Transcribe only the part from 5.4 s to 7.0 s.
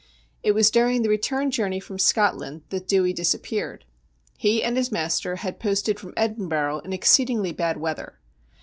posted from Edinburgh in